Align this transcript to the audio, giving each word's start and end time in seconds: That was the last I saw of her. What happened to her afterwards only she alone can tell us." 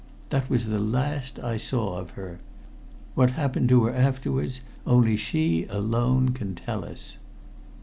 That 0.31 0.49
was 0.49 0.65
the 0.65 0.79
last 0.79 1.37
I 1.37 1.57
saw 1.57 1.99
of 1.99 2.09
her. 2.17 2.39
What 3.13 3.29
happened 3.37 3.69
to 3.69 3.83
her 3.83 3.93
afterwards 3.93 4.61
only 4.83 5.15
she 5.15 5.65
alone 5.65 6.29
can 6.29 6.55
tell 6.55 6.83
us." 6.83 7.19